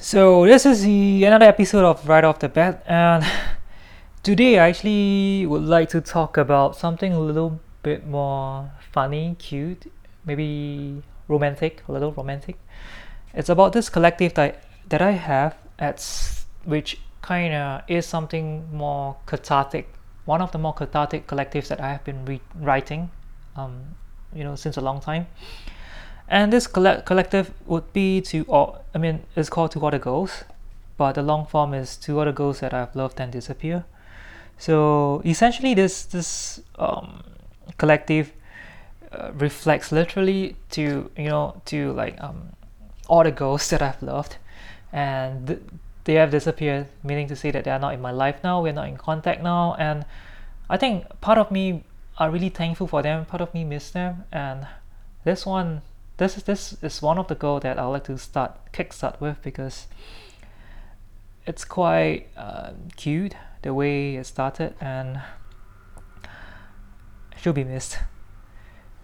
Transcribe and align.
So 0.00 0.46
this 0.46 0.64
is 0.64 0.82
the 0.84 1.24
another 1.24 1.46
episode 1.46 1.84
of 1.84 2.08
Rye 2.08 2.22
Off 2.22 2.38
the 2.38 2.48
Bat, 2.48 2.84
and 2.86 3.26
today 4.22 4.56
I 4.60 4.68
actually 4.68 5.44
would 5.44 5.64
like 5.64 5.88
to 5.88 6.00
talk 6.00 6.36
about 6.36 6.76
something 6.76 7.12
a 7.12 7.18
little 7.18 7.58
bit 7.82 8.06
more 8.06 8.70
funny, 8.92 9.34
cute, 9.40 9.90
maybe 10.24 11.02
romantic, 11.26 11.82
a 11.88 11.92
little 11.92 12.12
romantic. 12.12 12.56
It's 13.34 13.48
about 13.48 13.72
this 13.72 13.88
collective 13.88 14.34
that 14.34 14.62
that 14.88 15.02
I 15.02 15.10
have 15.10 15.56
at 15.80 15.98
which 16.64 17.00
kind 17.20 17.52
of 17.52 17.82
is 17.88 18.06
something 18.06 18.68
more 18.72 19.16
cathartic. 19.26 19.92
One 20.26 20.40
of 20.40 20.52
the 20.52 20.58
more 20.58 20.74
cathartic 20.74 21.26
collectives 21.26 21.66
that 21.68 21.80
I 21.80 21.90
have 21.90 22.04
been 22.04 22.24
re- 22.24 22.40
writing, 22.54 23.10
um, 23.56 23.96
you 24.32 24.44
know, 24.44 24.54
since 24.54 24.76
a 24.76 24.80
long 24.80 25.00
time 25.00 25.26
and 26.28 26.52
this 26.52 26.66
collect- 26.66 27.06
collective 27.06 27.52
would 27.66 27.92
be 27.92 28.20
to 28.20 28.44
all 28.48 28.84
i 28.94 28.98
mean 28.98 29.20
it's 29.36 29.48
called 29.48 29.70
to 29.70 29.84
other 29.86 29.98
girls 29.98 30.44
but 30.98 31.14
the 31.14 31.22
long 31.22 31.46
form 31.46 31.72
is 31.72 31.96
to 31.96 32.20
other 32.20 32.32
girls 32.32 32.60
that 32.60 32.74
i've 32.74 32.94
loved 32.94 33.20
and 33.20 33.32
disappear. 33.32 33.84
So 34.58 35.22
essentially 35.24 35.72
this 35.72 36.04
this 36.04 36.60
um, 36.78 37.22
collective 37.78 38.32
uh, 39.12 39.30
reflects 39.34 39.92
literally 39.92 40.56
to 40.70 41.10
you 41.16 41.28
know 41.28 41.62
to 41.66 41.92
like 41.92 42.20
um, 42.20 42.50
all 43.06 43.22
the 43.22 43.30
girls 43.30 43.70
that 43.70 43.80
i've 43.80 44.02
loved. 44.02 44.36
And 44.92 45.46
th- 45.46 45.60
they 46.04 46.14
have 46.14 46.30
disappeared 46.30 46.88
meaning 47.04 47.28
to 47.28 47.36
say 47.36 47.50
that 47.52 47.64
they 47.64 47.70
are 47.70 47.78
not 47.78 47.94
in 47.94 48.00
my 48.00 48.10
life 48.10 48.42
now 48.42 48.62
we're 48.62 48.72
not 48.72 48.88
in 48.88 48.96
contact 48.96 49.42
now. 49.42 49.76
And 49.78 50.04
i 50.68 50.76
think 50.76 51.06
part 51.20 51.38
of 51.38 51.50
me 51.50 51.84
are 52.18 52.30
really 52.30 52.48
thankful 52.48 52.88
for 52.88 53.02
them 53.02 53.24
part 53.24 53.40
of 53.40 53.54
me 53.54 53.62
miss 53.62 53.90
them. 53.92 54.24
And 54.32 54.66
this 55.22 55.46
one 55.46 55.82
this 56.18 56.36
is 56.36 56.42
this 56.42 56.76
is 56.82 57.00
one 57.00 57.16
of 57.16 57.28
the 57.28 57.34
goal 57.34 57.60
that 57.60 57.78
I 57.78 57.84
like 57.86 58.04
to 58.04 58.18
start 58.18 58.72
kickstart 58.72 59.20
with 59.20 59.40
because 59.42 59.86
it's 61.46 61.64
quite 61.64 62.26
uh, 62.36 62.72
cute 62.96 63.34
the 63.62 63.72
way 63.72 64.16
it 64.16 64.26
started 64.26 64.74
and 64.80 65.20
should 67.36 67.54
be 67.54 67.64
missed. 67.64 67.98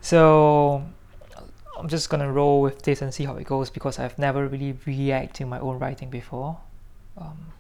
So 0.01 0.85
I'm 1.79 1.89
just 1.89 2.11
gonna 2.11 2.31
roll 2.31 2.61
with 2.61 2.83
this 2.83 3.01
and 3.01 3.15
see 3.15 3.25
how 3.25 3.37
it 3.37 3.45
goes 3.45 3.71
because 3.71 3.99
I've 3.99 4.19
never 4.19 4.47
really 4.49 4.77
reacted 4.85 5.35
to 5.37 5.47
my 5.47 5.61
own 5.61 5.79
writing 5.79 6.11
before. 6.11 6.59
Um, 7.17 7.53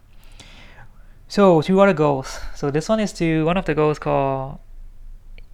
so 1.29 1.63
two 1.63 1.81
other 1.81 1.95
goals. 1.95 2.41
So 2.57 2.71
this 2.73 2.89
one 2.89 2.99
is 2.99 3.13
to 3.15 3.45
one 3.45 3.57
of 3.57 3.65
the 3.65 3.75
goals 3.75 4.01
called 4.01 4.59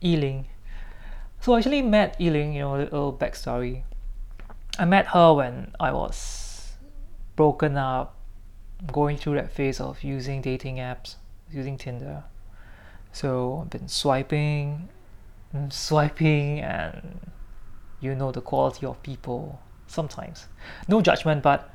Yilin. 0.03 0.47
So 1.41 1.53
I 1.53 1.59
actually 1.59 1.83
met 1.83 2.19
Yilin, 2.19 2.55
you 2.55 2.61
know, 2.61 2.77
a 2.77 2.79
little 2.79 3.13
backstory. 3.13 3.83
I 4.81 4.87
met 4.87 5.09
her 5.09 5.35
when 5.35 5.75
I 5.79 5.93
was 5.93 6.73
broken 7.37 7.77
up, 7.77 8.17
going 8.91 9.19
through 9.19 9.35
that 9.35 9.53
phase 9.53 9.79
of 9.79 10.03
using 10.03 10.41
dating 10.41 10.77
apps, 10.77 11.17
using 11.53 11.77
Tinder. 11.77 12.25
So 13.13 13.61
I've 13.61 13.69
been 13.69 13.89
swiping, 13.89 14.89
mm, 15.55 15.71
swiping, 15.89 16.61
and 16.61 17.21
you 18.01 18.15
know 18.15 18.33
the 18.33 18.41
quality 18.41 18.87
of 18.87 19.03
people 19.03 19.61
sometimes. 19.87 20.47
No 20.89 21.03
judgment, 21.03 21.43
but 21.43 21.69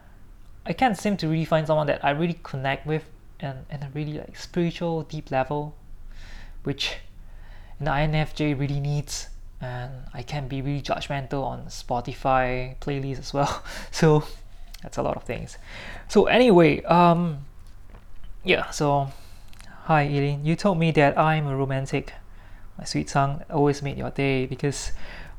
I 0.66 0.74
can't 0.74 0.98
seem 0.98 1.16
to 1.18 1.28
really 1.28 1.46
find 1.46 1.68
someone 1.68 1.86
that 1.86 2.04
I 2.04 2.10
really 2.10 2.40
connect 2.42 2.88
with 2.88 3.04
and, 3.40 3.68
and 3.70 3.84
a 3.84 3.90
really 3.94 4.14
like 4.14 4.36
spiritual 4.36 5.04
deep 5.04 5.30
level, 5.30 5.76
which 6.64 6.96
an 7.80 7.86
INFJ 7.86 8.60
really 8.60 8.80
needs 8.80 9.30
and 9.62 9.92
I 10.14 10.22
can 10.22 10.48
be 10.48 10.62
really 10.62 10.82
judgmental 10.82 11.44
on 11.44 11.66
Spotify 11.66 12.78
playlists 12.80 13.20
as 13.20 13.34
well. 13.34 13.64
So 13.92 14.24
that's 14.82 14.98
a 14.98 15.02
lot 15.02 15.18
of 15.18 15.24
things. 15.24 15.58
So 16.08 16.26
anyway, 16.26 16.84
um, 16.84 17.46
yeah. 18.44 18.70
So 18.70 19.10
hi, 19.86 20.08
Yilin. 20.08 20.46
You 20.46 20.56
told 20.56 20.78
me 20.78 20.92
that 20.92 21.18
I'm 21.18 21.48
a 21.48 21.56
romantic. 21.56 22.14
My 22.78 22.84
sweet 22.84 23.08
tongue 23.08 23.44
always 23.50 23.82
made 23.82 23.98
your 23.98 24.12
day 24.12 24.46
because 24.46 24.92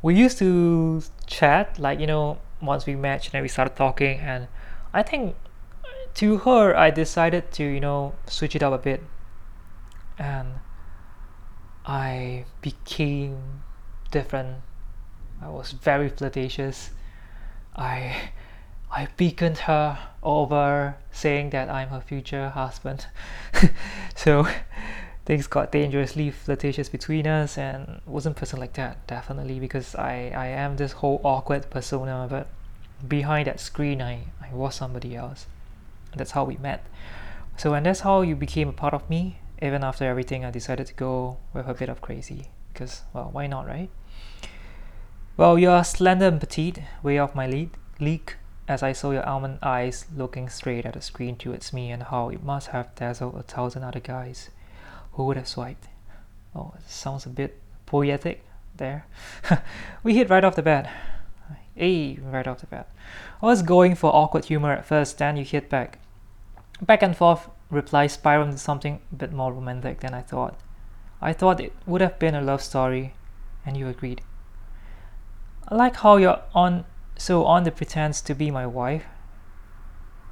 we 0.02 0.14
used 0.14 0.38
to 0.38 1.02
chat 1.26 1.78
like 1.78 2.00
you 2.00 2.06
know 2.06 2.38
once 2.62 2.86
we 2.86 2.96
matched 2.96 3.26
and 3.26 3.32
then 3.34 3.42
we 3.42 3.48
started 3.48 3.76
talking 3.76 4.18
and 4.20 4.48
I 4.94 5.02
think 5.02 5.36
to 6.14 6.38
her 6.38 6.74
I 6.74 6.90
decided 6.90 7.52
to 7.52 7.64
you 7.64 7.80
know 7.80 8.14
switch 8.26 8.56
it 8.56 8.62
up 8.62 8.72
a 8.72 8.78
bit 8.78 9.02
and 10.18 10.54
I 11.84 12.46
became 12.62 13.62
different. 14.18 14.50
I 15.42 15.48
was 15.48 15.72
very 15.72 16.08
flirtatious. 16.08 16.78
I 17.76 18.30
I 18.90 19.08
beaconed 19.18 19.58
her 19.68 19.98
over 20.22 20.96
saying 21.12 21.50
that 21.50 21.68
I'm 21.68 21.88
her 21.88 22.00
future 22.00 22.48
husband. 22.48 23.06
so 24.14 24.46
things 25.26 25.46
got 25.46 25.72
dangerously 25.72 26.30
flirtatious 26.30 26.88
between 26.88 27.26
us 27.26 27.58
and 27.58 28.00
wasn't 28.06 28.36
person 28.36 28.58
like 28.58 28.74
that 28.74 29.06
definitely 29.06 29.58
because 29.58 29.94
I, 29.96 30.32
I 30.44 30.46
am 30.46 30.76
this 30.76 30.92
whole 30.92 31.20
awkward 31.24 31.68
persona 31.68 32.26
but 32.30 32.46
behind 33.06 33.48
that 33.48 33.58
screen 33.60 34.00
I, 34.00 34.14
I 34.40 34.54
was 34.54 34.76
somebody 34.76 35.14
else. 35.16 35.46
That's 36.16 36.30
how 36.30 36.44
we 36.44 36.56
met. 36.56 36.86
So 37.58 37.74
and 37.74 37.84
that's 37.84 38.00
how 38.00 38.22
you 38.22 38.34
became 38.36 38.68
a 38.68 38.78
part 38.82 38.94
of 38.94 39.10
me. 39.10 39.40
Even 39.60 39.84
after 39.84 40.04
everything 40.04 40.44
I 40.44 40.50
decided 40.50 40.86
to 40.86 40.94
go 40.94 41.36
with 41.52 41.66
a 41.68 41.74
bit 41.74 41.90
of 41.90 42.00
crazy. 42.00 42.50
Because 42.76 43.00
well 43.14 43.30
why 43.32 43.46
not 43.46 43.66
right? 43.66 43.88
Well, 45.38 45.58
you 45.58 45.70
are 45.70 45.82
slender 45.82 46.28
and 46.28 46.38
petite, 46.38 46.80
way 47.02 47.18
off 47.18 47.34
my 47.34 47.46
lead, 47.46 47.70
league, 47.98 48.34
as 48.68 48.82
I 48.82 48.92
saw 48.92 49.12
your 49.12 49.26
almond 49.26 49.60
eyes 49.62 50.04
looking 50.14 50.50
straight 50.50 50.84
at 50.84 50.92
the 50.92 51.00
screen 51.00 51.36
towards 51.36 51.72
me 51.72 51.90
and 51.90 52.02
how 52.02 52.28
it 52.28 52.42
must 52.42 52.68
have 52.68 52.94
dazzled 52.94 53.34
a 53.34 53.42
thousand 53.42 53.84
other 53.84 54.00
guys 54.00 54.50
who 55.12 55.24
would 55.24 55.38
have 55.38 55.48
swiped. 55.48 55.88
Oh, 56.54 56.74
it 56.76 56.90
sounds 56.90 57.24
a 57.24 57.30
bit 57.30 57.58
poetic 57.86 58.44
there. 58.76 59.06
we 60.02 60.14
hit 60.14 60.28
right 60.28 60.44
off 60.44 60.56
the 60.56 60.62
bat. 60.62 60.90
Hey, 61.74 62.18
right 62.22 62.46
off 62.46 62.60
the 62.60 62.66
bat. 62.66 62.90
I 63.42 63.46
was 63.46 63.62
going 63.62 63.94
for 63.94 64.14
awkward 64.14 64.46
humor 64.46 64.72
at 64.72 64.84
first, 64.84 65.16
then 65.16 65.38
you 65.38 65.44
hit 65.44 65.70
back. 65.70 65.98
Back 66.82 67.02
and 67.02 67.16
forth, 67.16 67.48
reply 67.70 68.06
spiraled 68.06 68.48
into 68.48 68.58
something 68.58 69.00
a 69.10 69.14
bit 69.14 69.32
more 69.32 69.52
romantic 69.54 70.00
than 70.00 70.12
I 70.12 70.20
thought. 70.20 70.58
I 71.26 71.32
thought 71.32 71.58
it 71.58 71.72
would 71.86 72.00
have 72.02 72.20
been 72.20 72.36
a 72.36 72.40
love 72.40 72.62
story, 72.62 73.12
and 73.66 73.76
you 73.76 73.88
agreed. 73.88 74.20
I 75.66 75.74
like 75.74 75.96
how 75.96 76.18
you're 76.18 76.40
on 76.54 76.84
so 77.18 77.44
on 77.44 77.64
the 77.64 77.72
pretense 77.72 78.20
to 78.20 78.32
be 78.32 78.52
my 78.52 78.64
wife, 78.64 79.06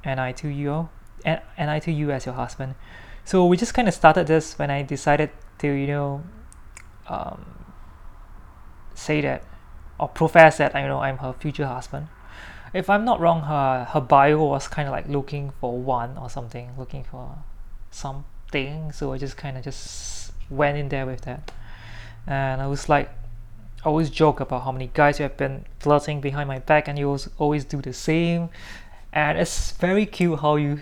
and 0.05 0.21
I 0.21 0.31
to 0.31 0.47
you, 0.47 0.87
and, 1.25 1.41
and 1.57 1.69
I 1.69 1.79
to 1.79 1.91
you 1.91 2.11
as 2.11 2.25
your 2.25 2.35
husband. 2.35 2.75
So 3.25 3.45
we 3.45 3.57
just 3.57 3.73
kind 3.73 3.89
of 3.89 3.93
started 3.93 4.27
this 4.27 4.57
when 4.57 4.71
I 4.71 4.83
decided 4.83 5.31
to 5.57 5.67
you 5.67 5.87
know 5.87 6.23
um, 7.09 7.43
say 8.93 9.19
that 9.19 9.43
or 9.99 10.07
profess 10.07 10.59
that 10.59 10.73
you 10.75 10.87
know 10.87 10.99
I'm 10.99 11.17
her 11.17 11.33
future 11.33 11.67
husband. 11.67 12.07
If 12.73 12.89
I'm 12.89 13.03
not 13.03 13.19
wrong, 13.19 13.41
her 13.41 13.83
her 13.91 13.99
bio 13.99 14.45
was 14.45 14.69
kind 14.69 14.87
of 14.87 14.93
like 14.93 15.09
looking 15.09 15.51
for 15.59 15.77
one 15.77 16.17
or 16.17 16.29
something, 16.29 16.71
looking 16.77 17.03
for 17.03 17.39
something. 17.91 18.93
So 18.93 19.11
I 19.11 19.17
just 19.17 19.35
kind 19.35 19.57
of 19.57 19.63
just 19.65 20.24
went 20.49 20.77
in 20.77 20.89
there 20.89 21.05
with 21.05 21.21
that, 21.21 21.51
and 22.27 22.61
I 22.61 22.67
was 22.67 22.89
like 22.89 23.09
always 23.85 24.09
joke 24.09 24.39
about 24.39 24.63
how 24.63 24.71
many 24.71 24.89
guys 24.93 25.19
you 25.19 25.23
have 25.23 25.37
been 25.37 25.63
flirting 25.79 26.19
behind 26.19 26.47
my 26.47 26.59
back 26.59 26.87
and 26.87 26.97
you 26.97 27.17
always 27.37 27.63
do 27.63 27.81
the 27.81 27.93
same. 27.93 28.49
And 29.13 29.37
it's 29.37 29.71
very 29.71 30.05
cute 30.05 30.39
how 30.39 30.55
you 30.55 30.79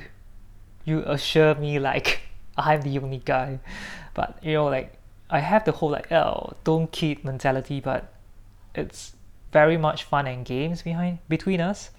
you 0.85 0.99
assure 1.05 1.55
me 1.55 1.79
like 1.79 2.21
i'm 2.57 2.81
the 2.81 2.97
only 2.99 3.21
guy. 3.23 3.59
But 4.13 4.37
you 4.41 4.53
know 4.53 4.65
like 4.65 4.93
i 5.29 5.39
have 5.39 5.65
the 5.65 5.71
whole 5.71 5.89
like 5.89 6.11
oh 6.11 6.53
don't 6.63 6.91
kid 6.91 7.23
mentality 7.23 7.79
but 7.79 8.13
it's 8.75 9.15
very 9.51 9.77
much 9.77 10.03
fun 10.03 10.27
and 10.27 10.45
games 10.45 10.81
behind 10.81 11.19
between 11.27 11.61
us. 11.61 11.91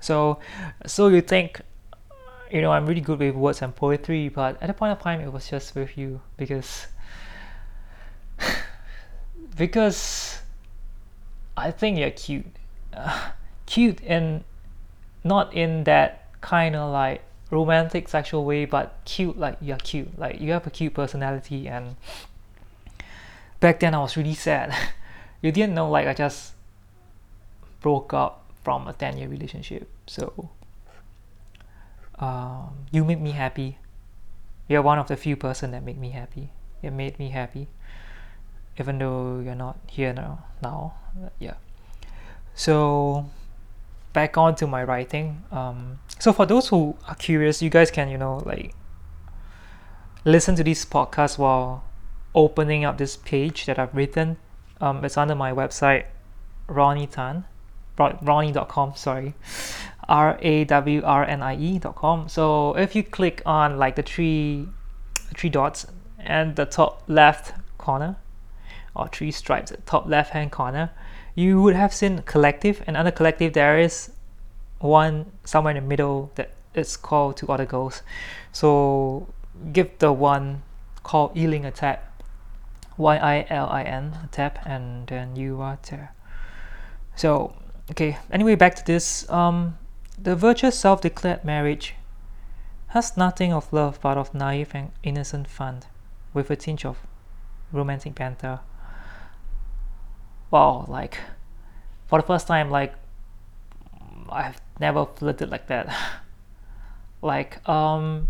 So 0.00 0.38
so 0.86 1.08
you 1.08 1.20
think 1.20 1.60
you 2.50 2.60
know 2.60 2.70
i'm 2.70 2.84
really 2.84 3.00
good 3.00 3.18
with 3.18 3.34
words 3.34 3.62
and 3.62 3.74
poetry 3.74 4.28
but 4.28 4.62
at 4.62 4.66
the 4.66 4.74
point 4.74 4.92
of 4.92 5.00
time 5.00 5.20
it 5.20 5.32
was 5.32 5.48
just 5.48 5.74
with 5.74 5.96
you 5.96 6.20
because 6.36 6.86
because 9.56 10.40
I 11.56 11.70
think 11.70 11.98
you're 11.98 12.10
cute. 12.10 12.46
Uh, 12.92 13.30
cute 13.66 14.00
and 14.06 14.44
not 15.24 15.54
in 15.54 15.84
that 15.84 16.28
kind 16.40 16.76
of 16.76 16.92
like 16.92 17.22
romantic 17.50 18.08
sexual 18.08 18.44
way, 18.44 18.64
but 18.64 18.98
cute 19.04 19.38
like 19.38 19.56
you're 19.60 19.76
cute. 19.78 20.18
Like 20.18 20.40
you 20.40 20.52
have 20.52 20.66
a 20.66 20.70
cute 20.70 20.94
personality 20.94 21.68
and 21.68 21.96
back 23.60 23.80
then 23.80 23.94
I 23.94 23.98
was 23.98 24.16
really 24.16 24.34
sad. 24.34 24.74
you 25.42 25.52
didn't 25.52 25.74
know 25.74 25.88
like 25.88 26.06
I 26.06 26.14
just 26.14 26.52
broke 27.80 28.12
up 28.12 28.44
from 28.64 28.88
a 28.88 28.92
10 28.92 29.18
year 29.18 29.28
relationship. 29.28 29.88
So 30.06 30.50
um, 32.18 32.86
you 32.90 33.04
made 33.04 33.20
me 33.20 33.32
happy. 33.32 33.78
You're 34.68 34.82
one 34.82 34.98
of 34.98 35.08
the 35.08 35.16
few 35.16 35.36
person 35.36 35.70
that 35.72 35.84
made 35.84 35.98
me 35.98 36.10
happy. 36.10 36.50
You 36.82 36.90
made 36.90 37.18
me 37.18 37.30
happy 37.30 37.68
even 38.78 38.98
though 38.98 39.40
you're 39.40 39.54
not 39.54 39.78
here 39.86 40.12
now 40.12 40.44
now 40.62 40.94
yeah 41.38 41.54
so 42.54 43.26
back 44.12 44.36
on 44.36 44.54
to 44.56 44.66
my 44.66 44.84
writing. 44.84 45.42
Um, 45.50 45.98
so 46.18 46.32
for 46.32 46.46
those 46.46 46.68
who 46.68 46.96
are 47.08 47.14
curious, 47.14 47.62
you 47.62 47.70
guys 47.70 47.90
can 47.90 48.08
you 48.08 48.18
know 48.18 48.42
like 48.44 48.74
listen 50.24 50.54
to 50.56 50.64
this 50.64 50.84
podcast 50.84 51.38
while 51.38 51.84
opening 52.34 52.84
up 52.84 52.98
this 52.98 53.16
page 53.16 53.66
that 53.66 53.78
I've 53.78 53.94
written. 53.94 54.36
Um, 54.80 55.04
it's 55.04 55.16
under 55.16 55.34
my 55.34 55.52
website, 55.52 56.06
Rawnie 56.68 57.10
Tan, 57.10 57.44
rawrnie.com. 57.96 58.94
Sorry, 58.96 59.34
R 60.08 60.38
A 60.42 60.64
W 60.64 61.02
R 61.04 61.24
N 61.24 61.42
I 61.42 61.56
E.com. 61.56 62.28
So 62.28 62.76
if 62.76 62.94
you 62.94 63.02
click 63.02 63.42
on 63.46 63.78
like 63.78 63.96
the 63.96 64.02
three 64.02 64.68
three 65.34 65.50
dots 65.50 65.86
and 66.18 66.56
the 66.56 66.66
top 66.66 67.02
left 67.08 67.54
corner 67.78 68.16
or 68.94 69.08
three 69.08 69.30
stripes 69.30 69.72
at 69.72 69.86
top 69.86 70.06
left 70.06 70.32
hand 70.32 70.52
corner, 70.52 70.90
you 71.34 71.62
would 71.62 71.74
have 71.74 71.92
seen 71.94 72.22
collective 72.22 72.82
and 72.86 72.96
under 72.96 73.10
collective 73.10 73.52
there 73.52 73.78
is 73.78 74.12
one 74.80 75.26
somewhere 75.44 75.74
in 75.76 75.82
the 75.82 75.88
middle 75.88 76.30
that 76.34 76.52
is 76.74 76.96
called 76.96 77.36
to 77.36 77.46
other 77.48 77.66
goals. 77.66 78.02
So 78.52 79.28
give 79.72 79.98
the 79.98 80.12
one 80.12 80.62
called 81.02 81.34
Yilin 81.34 81.64
a 81.64 81.70
tap. 81.70 82.08
Y 82.98 83.16
I 83.16 83.46
L 83.48 83.68
I 83.70 83.82
N 83.82 84.18
a 84.24 84.28
tap 84.30 84.58
and 84.66 85.06
then 85.06 85.36
you 85.36 85.60
are 85.62 85.78
there. 85.88 86.12
So 87.16 87.54
okay, 87.90 88.18
anyway 88.30 88.54
back 88.54 88.74
to 88.76 88.84
this. 88.84 89.28
Um 89.30 89.78
the 90.20 90.36
virtuous 90.36 90.78
self 90.78 91.00
declared 91.00 91.44
marriage 91.44 91.94
has 92.88 93.16
nothing 93.16 93.52
of 93.52 93.72
love 93.72 93.98
but 94.02 94.18
of 94.18 94.34
naive 94.34 94.72
and 94.74 94.92
innocent 95.02 95.48
fun, 95.48 95.82
with 96.34 96.50
a 96.50 96.56
tinge 96.56 96.84
of 96.84 96.98
romantic 97.72 98.14
banter. 98.14 98.60
Wow, 100.52 100.84
like 100.86 101.18
for 102.08 102.20
the 102.20 102.26
first 102.26 102.46
time, 102.46 102.70
like 102.70 102.94
I've 104.30 104.60
never 104.78 105.06
flirted 105.06 105.50
like 105.50 105.66
that. 105.68 105.88
like 107.22 107.66
um, 107.66 108.28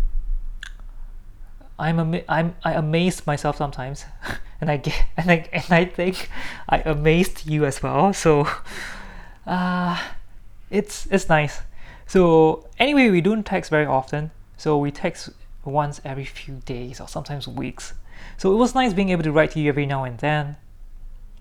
I'm 1.77 1.99
ama- 1.99 2.23
I'm 2.29 2.55
I 2.63 2.73
amaze 2.73 3.27
myself 3.27 3.57
sometimes, 3.57 4.05
and 4.61 4.71
I 4.71 4.77
get 4.77 5.05
and 5.17 5.29
I 5.29 5.49
and 5.51 5.65
I 5.69 5.83
think 5.85 6.29
I 6.69 6.77
amazed 6.79 7.45
you 7.45 7.65
as 7.65 7.83
well. 7.83 8.13
So, 8.13 8.47
uh, 9.45 10.01
it's 10.71 11.05
it's 11.11 11.27
nice. 11.27 11.61
So 12.07 12.67
anyway, 12.79 13.09
we 13.09 13.19
don't 13.19 13.43
text 13.45 13.69
very 13.69 13.85
often. 13.85 14.31
So 14.55 14.77
we 14.77 14.91
text 14.91 15.29
once 15.65 15.99
every 16.05 16.25
few 16.25 16.61
days 16.65 17.01
or 17.01 17.09
sometimes 17.09 17.49
weeks. 17.49 17.93
So 18.37 18.53
it 18.53 18.55
was 18.55 18.73
nice 18.73 18.93
being 18.93 19.09
able 19.09 19.23
to 19.23 19.31
write 19.33 19.51
to 19.51 19.59
you 19.59 19.67
every 19.67 19.85
now 19.85 20.05
and 20.05 20.17
then, 20.19 20.55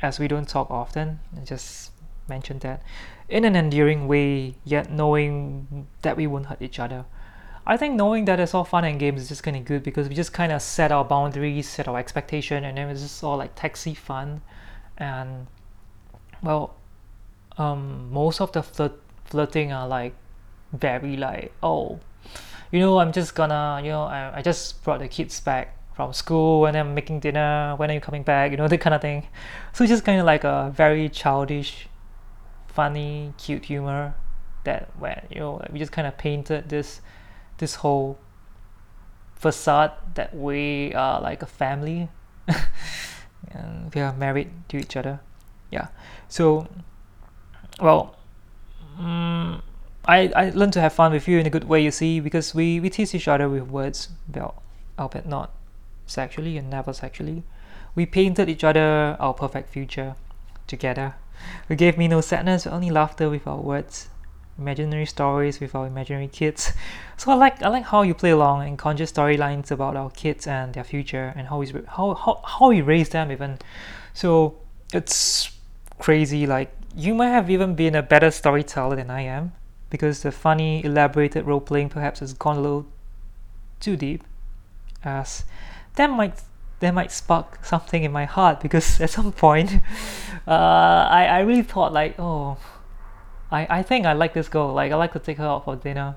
as 0.02 0.19
we 0.19 0.28
don't 0.28 0.49
talk 0.49 0.70
often. 0.70 1.20
I 1.40 1.44
just 1.44 1.93
mentioned 2.28 2.60
that 2.60 2.82
in 3.28 3.44
an 3.44 3.56
endearing 3.56 4.08
way, 4.08 4.56
yet 4.64 4.90
knowing 4.90 5.87
that 6.02 6.16
we 6.16 6.26
won't 6.26 6.46
hurt 6.46 6.60
each 6.60 6.78
other. 6.78 7.04
I 7.64 7.76
think 7.76 7.94
knowing 7.94 8.25
that 8.25 8.40
it's 8.40 8.54
all 8.54 8.64
fun 8.64 8.84
and 8.84 8.99
games 8.99 9.22
is 9.22 9.28
just 9.28 9.44
kind 9.44 9.56
of 9.56 9.64
good 9.64 9.84
because 9.84 10.08
we 10.08 10.14
just 10.16 10.32
kind 10.32 10.50
of 10.50 10.60
set 10.60 10.90
our 10.90 11.04
boundaries, 11.04 11.69
set 11.69 11.87
our 11.87 11.99
expectation, 11.99 12.64
and 12.64 12.76
then 12.76 12.88
it's 12.90 13.02
just 13.02 13.22
all 13.22 13.37
like 13.37 13.54
taxi 13.54 13.94
fun. 13.94 14.43
And 14.99 15.46
well, 16.43 16.75
um, 17.56 18.12
most 18.12 18.40
of 18.40 18.52
the 18.52 18.62
flirt 18.62 19.00
flirting 19.25 19.72
are 19.72 19.87
like 19.87 20.14
very 20.72 21.16
like 21.16 21.52
oh 21.62 22.00
you 22.72 22.81
know, 22.81 22.98
I'm 22.98 23.12
just 23.12 23.34
gonna, 23.34 23.81
you 23.84 23.90
know, 23.90 24.05
I, 24.05 24.38
I 24.38 24.43
just 24.43 24.82
brought 24.82 25.00
the 25.00 25.08
kids 25.08 25.38
back 25.40 25.76
from 25.94 26.12
school 26.12 26.67
and 26.67 26.77
I'm 26.77 26.94
making 26.94 27.21
dinner. 27.21 27.75
When 27.77 27.91
are 27.91 27.94
you 27.94 28.00
coming 28.00 28.23
back? 28.23 28.50
You 28.50 28.56
know, 28.56 28.69
that 28.69 28.79
kind 28.79 28.94
of 28.94 29.00
thing. 29.00 29.27
So 29.73 29.85
it's 29.85 29.91
just 29.91 30.05
kind 30.05 30.21
of 30.21 30.27
like 30.27 30.44
a 30.44 30.73
very 30.75 31.09
childish, 31.09 31.89
funny, 32.67 33.35
cute 33.39 33.67
humor 33.67 34.15
that 34.65 34.91
when 34.99 35.21
you 35.29 35.41
know 35.41 35.61
we 35.73 35.79
just 35.79 35.91
kind 35.91 36.06
of 36.06 36.17
painted 36.17 36.69
this 36.69 37.00
this 37.59 37.77
whole 37.77 38.17
facade 39.35 39.91
that 40.15 40.35
we 40.35 40.94
are 40.94 41.21
like 41.21 41.43
a 41.43 41.47
family 41.47 42.09
and 43.50 43.93
we 43.93 44.00
are 44.00 44.12
married 44.15 44.50
to 44.69 44.77
each 44.79 44.97
other. 44.97 45.21
Yeah. 45.71 45.89
So, 46.29 46.69
well. 47.81 48.17
Um, 48.99 49.62
I, 50.05 50.33
I 50.35 50.50
learned 50.50 50.73
to 50.75 50.81
have 50.81 50.93
fun 50.93 51.12
with 51.12 51.29
you 51.29 51.39
in 51.39 51.47
a 51.47 51.50
good 51.50 51.65
way, 51.65 51.83
you 51.83 51.93
see, 51.93 52.19
because 52.19 52.55
we, 52.55 52.81
we 52.81 52.91
tease 52.91 53.15
each 53.15 53.29
other 53.29 53.49
with 53.49 53.62
words, 53.69 54.09
well, 54.35 54.61
albeit 54.99 55.27
not 55.27 55.53
sexually 56.12 56.59
and 56.59 56.70
never 56.70 56.93
sexually. 56.93 57.43
We 57.94 58.06
painted 58.06 58.49
each 58.49 58.64
other 58.64 59.17
our 59.19 59.35
perfect 59.35 59.69
future 59.69 60.14
together. 60.67 61.14
We 61.69 61.76
gave 61.76 61.99
me 61.99 62.09
no 62.09 62.20
sadness, 62.20 62.67
only 62.67 62.91
laughter 62.91 63.29
with 63.29 63.47
our 63.47 63.59
words, 63.59 64.09
imaginary 64.59 65.06
stories 65.06 65.61
with 65.61 65.75
our 65.75 65.87
imaginary 65.87 66.29
kids. 66.29 66.73
So 67.17 67.31
I 67.31 67.35
like 67.35 67.62
I 67.62 67.69
like 67.69 67.85
how 67.85 68.03
you 68.03 68.14
play 68.14 68.31
along 68.31 68.67
and 68.67 68.76
conjure 68.76 69.06
storylines 69.06 69.70
about 69.70 69.94
our 69.97 70.11
kids 70.11 70.49
and 70.49 70.75
their 70.75 70.82
future 70.82 71.32
and 71.37 71.47
how 71.47 71.59
we 71.59 71.69
how 71.87 72.15
how 72.15 72.41
how 72.44 72.69
we 72.69 72.82
raise 72.82 73.11
them 73.11 73.31
even. 73.31 73.58
So 74.12 74.56
it's 74.93 75.53
crazy. 76.00 76.44
Like 76.47 76.73
you 76.97 77.15
might 77.15 77.29
have 77.29 77.49
even 77.49 77.76
been 77.76 77.94
a 77.94 78.03
better 78.03 78.32
storyteller 78.32 78.97
than 78.97 79.08
I 79.08 79.20
am 79.23 79.53
because 79.88 80.23
the 80.23 80.32
funny, 80.32 80.85
elaborated 80.85 81.47
role 81.47 81.61
playing 81.61 81.91
perhaps 81.91 82.20
has 82.20 82.32
gone 82.32 82.56
a 82.56 82.61
little 82.61 82.87
too 83.79 83.94
deep, 83.94 84.25
as 85.05 85.44
that 85.97 86.11
might 86.11 86.41
that 86.81 86.94
might 86.94 87.12
spark 87.12 87.65
something 87.65 88.03
in 88.03 88.12
my 88.12 88.25
heart 88.25 88.61
because 88.61 89.00
at 89.05 89.11
some 89.11 89.33
point, 89.33 89.75
uh, 90.47 91.06
I 91.11 91.27
I 91.27 91.41
really 91.41 91.62
thought 91.62 91.93
like 91.93 92.19
oh, 92.19 92.56
I 93.50 93.67
I 93.79 93.83
think 93.83 94.06
I 94.06 94.12
like 94.12 94.35
this 94.35 94.49
girl. 94.49 94.73
Like 94.73 94.93
I 94.93 94.97
like 94.97 95.12
to 95.12 95.19
take 95.19 95.39
her 95.39 95.47
out 95.47 95.65
for 95.65 95.77
dinner, 95.77 96.17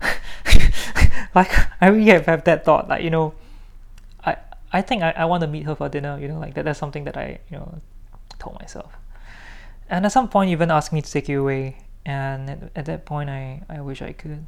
like 1.34 1.52
I 1.80 1.88
really 1.88 2.10
have, 2.10 2.26
have 2.26 2.44
that 2.44 2.64
thought. 2.64 2.88
Like 2.88 3.02
you 3.02 3.10
know, 3.10 3.34
I 4.24 4.36
I 4.72 4.82
think 4.82 5.02
I, 5.02 5.10
I 5.10 5.24
want 5.24 5.42
to 5.42 5.46
meet 5.46 5.64
her 5.66 5.74
for 5.74 5.88
dinner 5.88 6.18
you 6.18 6.28
know 6.28 6.38
like 6.38 6.54
that 6.54 6.64
that's 6.64 6.78
something 6.78 7.04
that 7.04 7.16
I 7.16 7.38
you 7.50 7.58
know 7.58 7.80
told 8.38 8.58
myself, 8.60 8.92
and 9.88 10.06
at 10.06 10.12
some 10.12 10.28
point 10.28 10.50
you 10.50 10.56
even 10.56 10.70
asked 10.70 10.92
me 10.92 11.02
to 11.02 11.10
take 11.10 11.28
you 11.28 11.40
away. 11.42 11.78
And 12.08 12.48
at, 12.48 12.58
at 12.76 12.84
that 12.84 13.04
point 13.04 13.28
I, 13.28 13.62
I 13.68 13.80
wish 13.80 14.00
I 14.00 14.12
could. 14.12 14.46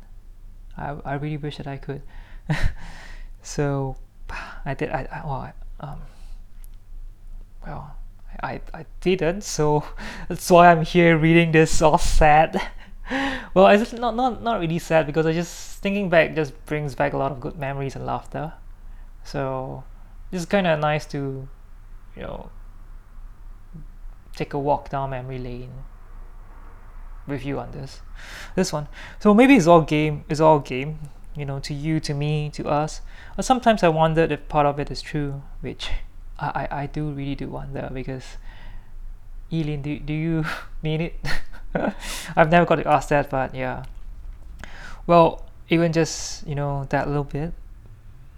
I, 0.76 0.94
I 1.04 1.14
really 1.14 1.38
wish 1.38 1.56
that 1.56 1.66
I 1.66 1.76
could. 1.76 2.02
So 3.42 3.96
I 4.64 4.74
did 4.74 4.90
I, 4.90 5.08
I 5.10 5.26
well 5.26 5.52
um 5.80 6.00
well 7.66 7.96
I, 8.42 8.60
I 8.72 8.84
didn't 9.00 9.42
so 9.42 9.84
that's 10.28 10.50
why 10.50 10.70
I'm 10.70 10.84
here 10.84 11.16
reading 11.16 11.52
this 11.52 11.82
all 11.82 11.98
sad. 11.98 12.60
Well 13.54 13.68
it's 13.68 13.94
not 13.94 14.14
not 14.14 14.42
not 14.42 14.60
really 14.60 14.78
sad 14.78 15.06
because 15.06 15.24
I 15.24 15.32
just 15.32 15.80
thinking 15.80 16.10
back 16.10 16.34
just 16.34 16.52
brings 16.66 16.94
back 16.94 17.14
a 17.14 17.16
lot 17.16 17.32
of 17.32 17.40
good 17.40 17.58
memories 17.58 17.96
and 17.96 18.04
laughter. 18.04 18.52
So 19.24 19.82
it's 20.30 20.44
kind 20.44 20.66
of 20.66 20.78
nice 20.78 21.06
to 21.06 21.48
you 22.14 22.22
know 22.22 22.50
take 24.36 24.52
a 24.52 24.58
walk 24.58 24.90
down 24.90 25.08
memory 25.08 25.38
lane 25.38 25.72
review 27.26 27.58
on 27.58 27.70
this 27.72 28.02
this 28.54 28.74
one. 28.74 28.88
So 29.20 29.32
maybe 29.32 29.56
it's 29.56 29.66
all 29.66 29.80
game 29.80 30.24
it's 30.28 30.40
all 30.40 30.58
game 30.58 30.98
you 31.38 31.44
know 31.44 31.58
to 31.60 31.74
you 31.74 32.00
to 32.00 32.14
me 32.14 32.50
to 32.50 32.68
us. 32.68 33.00
But 33.36 33.44
sometimes 33.44 33.82
i 33.82 33.88
wondered 33.88 34.32
if 34.32 34.48
part 34.48 34.66
of 34.66 34.78
it 34.78 34.90
is 34.90 35.02
true 35.02 35.42
which 35.60 35.90
i 36.38 36.68
i, 36.70 36.82
I 36.82 36.86
do 36.86 37.10
really 37.10 37.34
do 37.34 37.48
wonder 37.48 37.90
because 37.92 38.36
Yilin, 39.50 39.82
do, 39.82 39.98
do 39.98 40.12
you 40.12 40.44
mean 40.82 41.00
it? 41.00 41.14
I've 42.36 42.50
never 42.50 42.66
got 42.66 42.76
to 42.76 42.88
ask 42.88 43.08
that 43.08 43.30
but 43.30 43.54
yeah. 43.54 43.84
Well 45.06 45.44
even 45.70 45.92
just 45.92 46.46
you 46.46 46.54
know 46.54 46.86
that 46.90 47.08
little 47.08 47.24
bit 47.24 47.52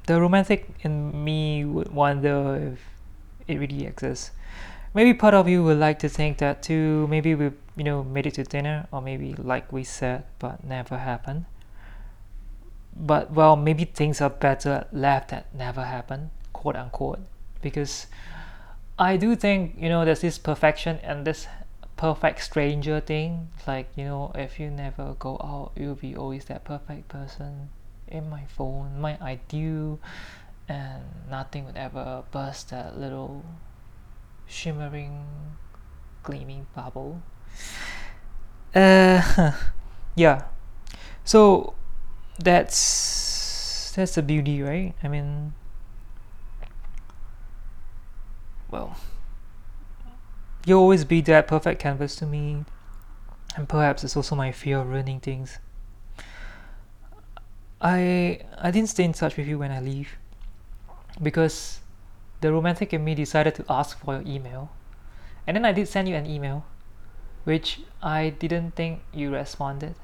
the 0.07 0.21
romantic 0.21 0.69
in 0.83 1.25
me 1.25 1.65
would 1.65 1.93
wonder 1.93 2.73
if 2.73 2.81
it 3.47 3.59
really 3.59 3.87
exists. 3.87 4.31
Maybe 4.95 5.15
part 5.15 5.35
of 5.35 5.49
you 5.49 5.63
would 5.63 5.79
like 5.79 6.01
to 6.01 6.09
think 6.09 6.39
that 6.39 6.63
too. 6.63 7.07
Maybe 7.09 7.35
we 7.35 7.51
you 7.77 7.85
know 7.85 8.05
made 8.05 8.27
it 8.27 8.35
to 8.35 8.45
dinner 8.45 8.87
or 8.93 9.01
maybe 9.01 9.35
like 9.35 9.73
we 9.73 9.85
said 9.85 10.25
but 10.39 10.63
never 10.63 10.99
happened 10.99 11.47
but 12.95 13.33
well 13.33 13.57
maybe 13.57 13.85
things 13.85 14.21
are 14.21 14.31
better 14.31 14.87
left 14.93 15.31
that 15.31 15.53
never 15.55 15.85
happened 15.85 16.31
quote 16.53 16.77
unquote 16.77 17.21
because 17.63 18.07
i 18.99 19.17
do 19.17 19.35
think 19.35 19.75
you 19.79 19.89
know 19.89 20.05
there's 20.05 20.21
this 20.21 20.39
perfection 20.39 20.99
and 21.03 21.27
this 21.27 21.47
perfect 21.97 22.43
stranger 22.43 22.99
thing 23.01 23.49
like 23.67 23.89
you 23.95 24.05
know 24.05 24.33
if 24.35 24.59
you 24.59 24.71
never 24.71 25.15
go 25.19 25.35
out 25.43 25.73
you'll 25.77 25.95
be 25.95 26.17
always 26.17 26.47
that 26.47 26.65
perfect 26.65 27.09
person 27.09 27.69
in 28.09 28.29
my 28.29 28.45
phone 28.47 28.99
my 29.01 29.19
ideal 29.21 30.01
and 30.71 31.03
nothing 31.29 31.67
would 31.67 31.77
ever 31.77 32.23
burst 32.31 32.71
that 32.71 32.97
little 32.99 33.45
shimmering, 34.47 35.27
gleaming 36.23 36.67
bubble. 36.75 37.23
Uh, 38.75 39.53
yeah. 40.15 40.45
So 41.25 41.75
that's 42.39 43.93
that's 43.97 44.15
the 44.15 44.23
beauty, 44.23 44.63
right? 44.63 44.95
I 45.03 45.09
mean, 45.09 45.55
well, 48.71 48.97
you'll 50.65 50.81
always 50.81 51.05
be 51.05 51.21
that 51.23 51.47
perfect 51.49 51.81
canvas 51.81 52.17
to 52.17 52.27
me. 52.27 52.65
and 53.57 53.69
perhaps 53.69 54.05
it's 54.05 54.17
also 54.17 54.37
my 54.37 54.53
fear 54.53 54.79
of 54.81 54.89
ruining 54.89 55.21
things. 55.21 55.59
I 57.81 58.41
I 58.59 58.71
didn't 58.71 58.89
stay 58.91 59.05
in 59.05 59.13
touch 59.13 59.37
with 59.37 59.47
you 59.47 59.59
when 59.59 59.71
I 59.71 59.81
leave 59.81 60.19
because 61.23 61.81
the 62.41 62.53
romantic 62.53 62.93
in 62.93 63.05
me 63.05 63.15
decided 63.15 63.55
to 63.57 63.65
ask 63.69 63.99
for 63.99 64.15
your 64.15 64.23
email. 64.27 64.71
And 65.47 65.57
then 65.57 65.65
I 65.65 65.73
did 65.73 65.89
send 65.89 66.09
you 66.09 66.15
an 66.17 66.27
email 66.27 66.65
which 67.45 67.81
I 68.03 68.31
didn't 68.31 68.73
think 68.77 69.03
you 69.13 69.31
responded. 69.33 69.95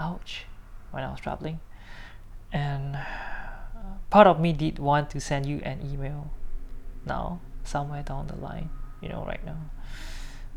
Ouch, 0.00 0.46
when 0.90 1.04
I 1.04 1.10
was 1.10 1.20
traveling. 1.20 1.60
And 2.52 2.96
uh, 2.96 3.00
part 4.10 4.26
of 4.26 4.40
me 4.40 4.52
did 4.52 4.78
want 4.78 5.10
to 5.10 5.20
send 5.20 5.46
you 5.46 5.60
an 5.64 5.80
email 5.82 6.30
now, 7.04 7.40
somewhere 7.64 8.02
down 8.02 8.26
the 8.26 8.36
line, 8.36 8.70
you 9.00 9.08
know, 9.08 9.24
right 9.24 9.44
now. 9.44 9.56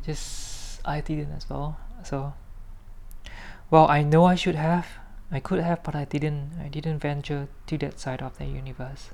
Just 0.05 0.81
I 0.85 1.01
didn't 1.01 1.31
as 1.31 1.49
well. 1.49 1.77
So, 2.03 2.33
well, 3.69 3.87
I 3.87 4.03
know 4.03 4.25
I 4.25 4.35
should 4.35 4.55
have. 4.55 4.87
I 5.31 5.39
could 5.39 5.59
have, 5.59 5.83
but 5.83 5.95
I 5.95 6.05
didn't. 6.05 6.51
I 6.61 6.67
didn't 6.67 6.99
venture 6.99 7.47
to 7.67 7.77
that 7.77 7.99
side 7.99 8.21
of 8.21 8.37
the 8.37 8.45
universe. 8.45 9.11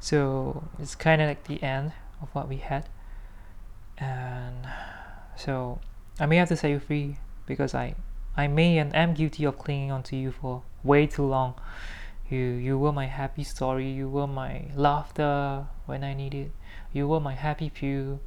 So 0.00 0.64
it's 0.78 0.94
kind 0.94 1.22
of 1.22 1.28
like 1.28 1.44
the 1.44 1.62
end 1.62 1.92
of 2.20 2.28
what 2.34 2.48
we 2.48 2.58
had, 2.58 2.88
and 3.96 4.68
so 5.36 5.80
I 6.20 6.26
may 6.26 6.36
have 6.36 6.48
to 6.48 6.56
set 6.56 6.70
you 6.70 6.78
free 6.78 7.18
because 7.46 7.74
I, 7.74 7.94
I 8.38 8.46
may 8.46 8.78
and 8.78 8.94
am 8.94 9.14
guilty 9.14 9.44
of 9.44 9.58
clinging 9.58 9.90
on 9.90 10.04
to 10.04 10.16
you 10.16 10.30
for 10.30 10.62
way 10.84 11.08
too 11.08 11.26
long. 11.26 11.54
You 12.30 12.38
you 12.38 12.78
were 12.78 12.92
my 12.92 13.06
happy 13.06 13.42
story. 13.42 13.90
You 13.90 14.08
were 14.08 14.28
my 14.28 14.70
laughter 14.76 15.66
when 15.86 16.04
I 16.04 16.14
needed. 16.14 16.52
You 16.92 17.08
were 17.08 17.18
my 17.18 17.34
happy 17.34 17.68
pew, 17.68 18.20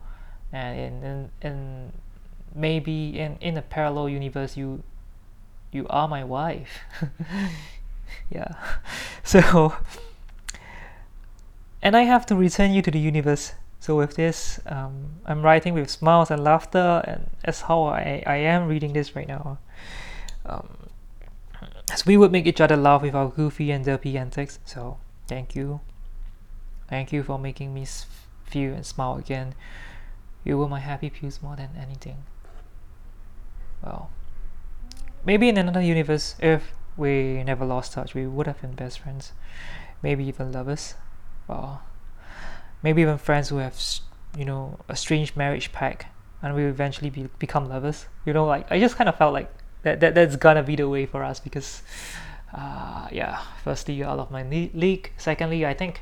and 0.51 0.77
in 0.77 0.93
in, 1.03 1.31
in 1.41 1.93
maybe 2.53 3.17
in 3.17 3.37
in 3.39 3.55
a 3.55 3.61
parallel 3.61 4.09
universe 4.09 4.57
you 4.57 4.83
you 5.71 5.87
are 5.89 6.09
my 6.09 6.25
wife. 6.25 6.79
yeah, 8.29 8.53
so 9.23 9.75
and 11.81 11.95
I 11.95 12.01
have 12.01 12.25
to 12.25 12.35
return 12.35 12.71
you 12.71 12.81
to 12.81 12.91
the 12.91 12.99
universe. 12.99 13.53
So 13.81 13.97
with 13.97 14.15
this, 14.15 14.59
um, 14.67 15.19
I'm 15.25 15.41
writing 15.41 15.73
with 15.73 15.89
smiles 15.89 16.29
and 16.29 16.43
laughter, 16.43 17.01
and 17.03 17.31
that's 17.43 17.61
how 17.61 17.85
I, 17.85 18.21
I 18.27 18.35
am 18.35 18.67
reading 18.67 18.93
this 18.93 19.15
right 19.15 19.27
now. 19.27 19.57
Um, 20.45 20.89
as 21.91 22.05
we 22.05 22.15
would 22.15 22.31
make 22.31 22.45
each 22.45 22.61
other 22.61 22.77
laugh 22.77 23.01
with 23.01 23.15
our 23.15 23.27
goofy 23.27 23.71
and 23.71 23.83
derpy 23.83 24.15
antics. 24.15 24.59
So 24.65 24.99
thank 25.27 25.55
you, 25.55 25.81
thank 26.87 27.11
you 27.11 27.23
for 27.23 27.39
making 27.39 27.73
me 27.73 27.87
feel 28.45 28.71
and 28.71 28.85
smile 28.85 29.15
again. 29.15 29.55
You 30.43 30.59
were 30.59 30.67
my 30.67 30.79
happy 30.79 31.09
pews 31.09 31.41
more 31.41 31.55
than 31.55 31.71
anything. 31.75 32.17
Well, 33.83 34.11
maybe 35.25 35.49
in 35.49 35.57
another 35.57 35.81
universe, 35.81 36.35
if 36.39 36.73
we 36.95 37.43
never 37.43 37.65
lost 37.65 37.93
touch, 37.93 38.13
we 38.13 38.27
would 38.27 38.45
have 38.45 38.61
been 38.61 38.73
best 38.73 38.99
friends, 38.99 39.33
maybe 40.03 40.23
even 40.25 40.51
lovers 40.51 40.93
well, 41.47 41.81
maybe 42.83 43.01
even 43.01 43.17
friends 43.17 43.49
who 43.49 43.57
have 43.57 43.75
you 44.37 44.45
know 44.45 44.79
a 44.87 44.95
strange 44.95 45.35
marriage 45.35 45.71
pact 45.71 46.05
and 46.41 46.55
we 46.55 46.65
eventually 46.65 47.09
be, 47.09 47.29
become 47.37 47.69
lovers. 47.69 48.07
You 48.25 48.33
know 48.33 48.45
like 48.45 48.71
i 48.71 48.79
just 48.79 48.95
kind 48.95 49.09
of 49.09 49.15
felt 49.17 49.33
like 49.33 49.51
that, 49.83 49.99
that 49.99 50.15
that's 50.15 50.35
gonna 50.35 50.63
be 50.63 50.75
the 50.75 50.87
way 50.87 51.05
for 51.05 51.23
us 51.23 51.39
because 51.39 51.81
uh, 52.53 53.07
yeah 53.11 53.41
firstly 53.63 53.95
you're 53.95 54.07
out 54.07 54.19
of 54.19 54.31
my 54.31 54.43
league. 54.43 55.11
Secondly 55.17 55.65
i 55.65 55.73
think 55.73 56.01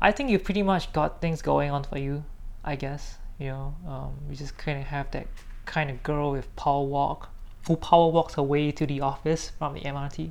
i 0.00 0.12
think 0.12 0.30
you 0.30 0.38
pretty 0.38 0.62
much 0.62 0.92
got 0.92 1.20
things 1.20 1.42
going 1.42 1.70
on 1.70 1.84
for 1.84 1.98
you 1.98 2.24
i 2.64 2.76
guess 2.76 3.18
you 3.38 3.48
know 3.48 3.74
um, 3.86 4.12
we 4.28 4.36
just 4.36 4.56
kind 4.58 4.78
of 4.78 4.86
have 4.86 5.10
that 5.10 5.26
kind 5.64 5.90
of 5.90 6.02
girl 6.02 6.32
with 6.32 6.54
power 6.56 6.84
walk 6.84 7.30
who 7.66 7.76
power 7.76 8.10
walks 8.10 8.36
away 8.36 8.70
to 8.70 8.86
the 8.86 9.00
office 9.00 9.52
from 9.58 9.74
the 9.74 9.80
mrt 9.80 10.30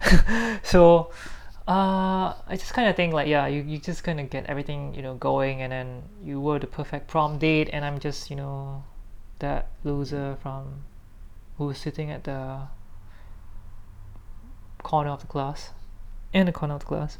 so 0.62 1.10
uh, 1.70 2.34
I 2.48 2.56
just 2.56 2.74
kind 2.74 2.88
of 2.88 2.96
think 2.96 3.14
like 3.14 3.28
yeah, 3.28 3.46
you, 3.46 3.62
you 3.62 3.78
just 3.78 4.02
kind 4.02 4.18
of 4.18 4.28
get 4.28 4.44
everything 4.46 4.92
you 4.92 5.02
know 5.02 5.14
going, 5.14 5.62
and 5.62 5.70
then 5.70 6.02
you 6.24 6.40
were 6.40 6.58
the 6.58 6.66
perfect 6.66 7.06
prom 7.06 7.38
date, 7.38 7.70
and 7.72 7.84
I'm 7.84 8.00
just 8.00 8.28
you 8.28 8.34
know 8.34 8.82
that 9.38 9.68
loser 9.84 10.36
from 10.42 10.82
who's 11.58 11.78
sitting 11.78 12.10
at 12.10 12.24
the 12.24 12.62
corner 14.82 15.10
of 15.10 15.20
the 15.20 15.28
class, 15.28 15.70
in 16.32 16.46
the 16.46 16.52
corner 16.52 16.74
of 16.74 16.80
the 16.80 16.86
class, 16.86 17.18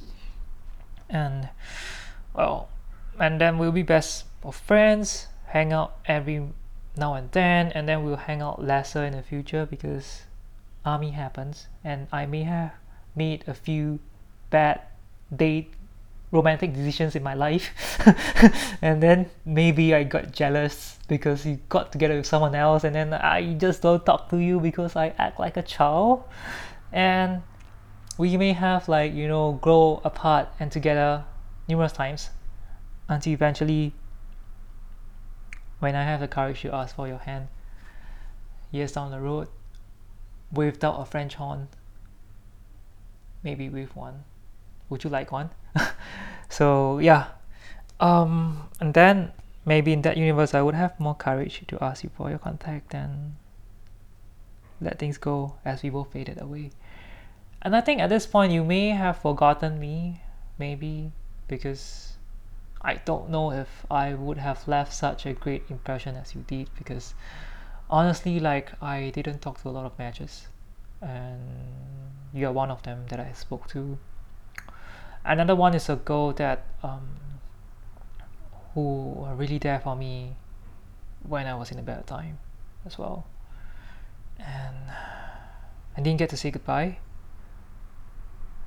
and 1.09 1.49
well, 2.35 2.71
and 3.21 3.41
then 3.41 3.57
we'll 3.57 3.71
be 3.71 3.85
best 3.85 4.25
of 4.43 4.57
friends, 4.57 5.29
hang 5.47 5.73
out 5.73 5.97
every 6.07 6.49
now 6.97 7.15
and 7.15 7.31
then, 7.31 7.71
and 7.71 7.89
then 7.89 8.03
we'll 8.03 8.17
hang 8.17 8.43
out 8.43 8.61
lesser 8.61 9.05
in 9.05 9.13
the 9.13 9.23
future 9.23 9.65
because 9.65 10.23
army 10.85 11.13
happens, 11.13 11.69
and 11.85 12.09
I 12.11 12.27
may 12.27 12.43
have 12.43 12.73
made 13.15 13.45
a 13.47 13.55
few 13.55 14.01
bad 14.51 14.81
date 15.35 15.73
romantic 16.33 16.73
decisions 16.75 17.17
in 17.17 17.23
my 17.23 17.35
life. 17.35 17.71
And 18.83 19.03
then 19.03 19.31
maybe 19.45 19.95
I 19.95 20.05
got 20.05 20.33
jealous 20.33 20.99
because 21.09 21.45
you 21.45 21.59
got 21.69 21.93
together 21.93 22.17
with 22.17 22.27
someone 22.27 22.55
else 22.55 22.85
and 22.85 22.95
then 22.95 23.13
I 23.13 23.55
just 23.55 23.83
don't 23.83 24.05
talk 24.07 24.31
to 24.31 24.39
you 24.39 24.61
because 24.61 24.97
I 24.97 25.09
act 25.19 25.39
like 25.41 25.57
a 25.57 25.63
child. 25.63 26.25
And 26.93 27.43
we 28.21 28.37
may 28.37 28.53
have 28.53 28.87
like 28.87 29.15
you 29.15 29.27
know 29.27 29.53
grow 29.63 30.01
apart 30.05 30.49
and 30.61 30.71
together 30.71 31.25
numerous 31.67 31.93
times 31.93 32.31
until 33.09 33.33
eventually 33.33 33.95
when 35.79 35.95
I 35.95 36.05
have 36.05 36.21
the 36.21 36.29
courage 36.29 36.61
to 36.61 36.75
ask 36.75 36.95
for 36.95 37.09
your 37.09 37.19
hand 37.19 37.49
years 38.71 38.93
down 38.93 39.11
the 39.11 39.21
road 39.21 39.49
without 40.53 41.01
a 41.01 41.07
French 41.07 41.37
horn 41.37 41.69
maybe 43.43 43.71
with 43.71 43.97
one 43.97 44.25
would 44.91 45.05
you 45.05 45.11
like 45.11 45.33
one? 45.33 45.51
So 46.51 46.99
yeah. 46.99 47.29
Um, 48.01 48.69
and 48.81 48.93
then 48.93 49.33
maybe 49.65 49.93
in 49.93 50.03
that 50.03 50.17
universe 50.17 50.55
i 50.55 50.63
would 50.63 50.75
have 50.75 50.99
more 50.99 51.15
courage 51.15 51.63
to 51.69 51.83
ask 51.85 52.03
you 52.03 52.11
for 52.17 52.31
your 52.31 52.39
contact 52.39 52.95
and 52.95 53.37
let 54.81 54.99
things 54.99 55.19
go 55.19 55.55
as 55.65 55.83
we 55.83 55.91
both 55.91 56.13
faded 56.13 56.41
away. 56.41 56.71
And 57.63 57.77
i 57.77 57.81
think 57.81 58.01
at 58.01 58.09
this 58.09 58.27
point 58.27 58.53
you 58.53 58.65
may 58.65 58.89
have 58.91 59.19
forgotten 59.19 59.79
me 59.79 60.23
maybe 60.59 61.13
because 61.47 62.17
i 62.81 62.95
don't 62.95 63.29
know 63.29 63.53
if 63.53 63.85
i 63.91 64.15
would 64.15 64.39
have 64.39 64.67
left 64.67 64.93
such 64.95 65.27
a 65.27 65.35
great 65.35 65.65
impression 65.69 66.17
as 66.17 66.35
you 66.35 66.43
did 66.47 66.71
because 66.79 67.13
honestly 67.91 68.41
like 68.41 68.73
i 68.83 69.11
didn't 69.11 69.41
talk 69.41 69.61
to 69.63 69.69
a 69.69 69.71
lot 69.71 69.87
of 69.87 69.99
matches. 69.99 70.49
And 71.03 71.41
you 72.33 72.47
are 72.47 72.53
one 72.53 72.71
of 72.71 72.83
them 72.83 73.05
that 73.09 73.21
i 73.21 73.33
spoke 73.33 73.69
to 73.69 73.99
another 75.25 75.55
one 75.55 75.75
is 75.75 75.89
a 75.89 75.97
girl 75.97 76.33
that 76.33 76.67
um, 76.83 77.09
who 78.75 79.13
were 79.13 79.35
really 79.35 79.59
there 79.59 79.81
for 79.81 79.97
me 79.97 80.37
when 81.23 81.47
I 81.47 81.55
was 81.55 81.71
in 81.71 81.79
a 81.79 81.83
bad 81.83 82.07
time 82.07 82.39
as 82.87 82.99
well. 82.99 83.27
And 84.39 84.77
I 85.97 86.01
didn't 86.01 86.19
get 86.19 86.31
to 86.31 86.37
say 86.37 86.51
goodbye 86.51 86.99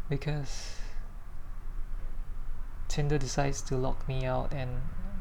because 0.09 0.75
Tinder 2.87 3.17
decides 3.17 3.61
to 3.63 3.77
lock 3.77 4.07
me 4.07 4.25
out 4.25 4.53
and 4.53 4.69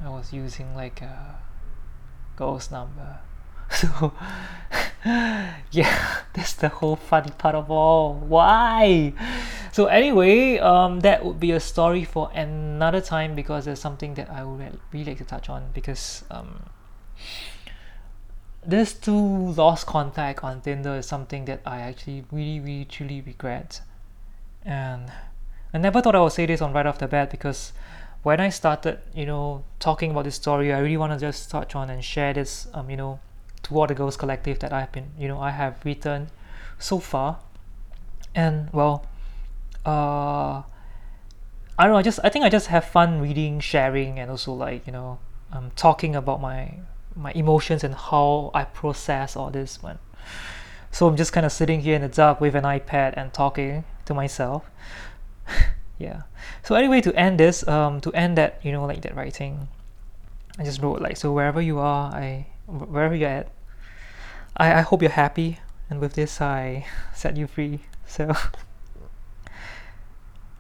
I 0.05 0.11
was 0.11 0.33
using 0.33 0.75
like 0.75 1.01
a 1.01 1.39
ghost 2.37 2.71
number. 2.71 3.19
So 3.73 4.13
yeah 5.73 6.19
that's 6.35 6.53
the 6.55 6.69
whole 6.69 6.97
funny 6.97 7.31
part 7.39 7.55
of 7.55 7.71
all. 7.71 8.15
Why 8.15 9.15
so 9.73 9.87
anyway 9.87 10.59
um, 10.59 11.01
that 11.01 11.25
would 11.25 11.41
be 11.41 11.51
a 11.51 11.59
story 11.59 12.05
for 12.05 12.31
another 12.35 13.01
time 13.01 13.35
because 13.35 13.65
there's 13.65 13.81
something 13.81 14.15
that 14.15 14.31
i 14.31 14.45
would 14.45 14.79
really 14.93 15.05
like 15.05 15.19
to 15.19 15.25
touch 15.25 15.49
on 15.49 15.65
because 15.75 16.25
um, 16.31 16.63
this 18.65 18.93
two 18.93 19.53
lost 19.53 19.87
contact 19.87 20.45
on 20.45 20.61
tinder 20.61 20.97
is 20.97 21.07
something 21.07 21.45
that 21.47 21.61
i 21.67 21.81
actually 21.81 22.25
really 22.31 22.61
really 22.61 22.85
truly 22.85 23.21
regret. 23.21 23.81
And 24.65 25.11
i 25.75 25.79
never 25.79 26.01
thought 26.01 26.15
i 26.15 26.21
would 26.21 26.33
say 26.33 26.47
this 26.47 26.61
on 26.63 26.73
right 26.73 26.87
off 26.87 26.99
the 26.99 27.09
bat 27.09 27.31
because 27.31 27.73
when 28.23 28.39
i 28.39 28.49
started 28.49 29.01
you 29.13 29.27
know 29.27 29.65
talking 29.81 30.13
about 30.13 30.23
this 30.23 30.37
story 30.37 30.73
i 30.73 30.79
really 30.79 30.97
want 30.97 31.13
to 31.13 31.19
just 31.19 31.51
touch 31.51 31.75
on 31.75 31.91
and 31.91 32.05
share 32.05 32.33
this 32.33 32.69
um, 32.73 32.89
you 32.89 32.97
know 32.97 33.19
to 33.63 33.79
all 33.79 33.87
the 33.87 33.95
girls 33.95 34.17
collective 34.17 34.59
that 34.61 34.73
I've 34.73 34.93
been 34.93 35.11
you 35.19 35.29
know 35.29 35.41
I 35.41 35.51
have 35.51 35.77
written 35.85 36.29
so 36.79 36.99
far. 36.99 37.39
And 38.35 38.71
well 38.73 39.07
uh 39.85 40.63
I 41.79 41.85
don't 41.85 41.93
know 41.93 41.99
I 41.99 42.03
just 42.03 42.21
I 42.23 42.29
think 42.29 42.45
I 42.45 42.49
just 42.49 42.69
have 42.69 42.85
fun 42.85 43.21
reading 43.21 43.61
sharing 43.61 44.19
and 44.19 44.31
also 44.31 44.53
like 44.53 44.87
you 44.87 44.93
know 44.93 45.19
um, 45.53 45.71
talking 45.77 46.15
about 46.17 46.41
my 46.41 46.75
my 47.15 47.33
emotions 47.33 47.85
and 47.85 47.95
how 47.95 48.51
I 48.55 48.65
process 48.65 49.37
all 49.37 49.51
this 49.51 49.83
one 49.83 49.99
so 50.93 51.09
I'm 51.09 51.17
just 51.17 51.33
kind 51.33 51.47
of 51.47 51.53
sitting 51.53 51.81
here 51.81 51.97
in 51.97 52.03
the 52.03 52.09
dark 52.09 52.41
with 52.41 52.55
an 52.55 52.65
iPad 52.65 53.15
and 53.17 53.33
talking 53.33 53.85
to 54.05 54.15
myself. 54.15 54.65
Yeah. 55.99 56.23
So 56.65 56.75
anyway 56.75 57.01
to 57.03 57.15
end 57.15 57.39
this 57.39 57.63
um 57.69 58.01
to 58.01 58.11
end 58.13 58.37
that 58.37 58.59
you 58.65 58.73
know 58.73 58.85
like 58.87 59.03
that 59.03 59.15
writing 59.15 59.69
I 60.59 60.65
just 60.65 60.83
wrote 60.83 61.01
like 61.01 61.17
so 61.17 61.31
wherever 61.31 61.61
you 61.61 61.79
are 61.79 62.13
I 62.13 62.47
wherever 62.67 63.15
you're 63.15 63.29
at 63.29 63.53
I, 64.57 64.75
I 64.75 64.81
hope 64.81 65.01
you're 65.01 65.13
happy. 65.13 65.61
And 65.89 66.01
with 66.01 66.15
this 66.15 66.41
I 66.41 66.87
set 67.15 67.37
you 67.37 67.47
free. 67.47 67.81
So 68.07 68.35